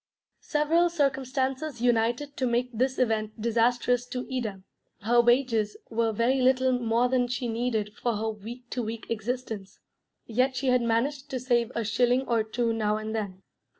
[0.39, 4.63] Several circumstances united to make this event disastrous to Ida.
[5.01, 9.77] Her wages were very little more than she needed for her week to week existence,
[10.25, 13.43] yet she had managed to save a shilling or two now and then.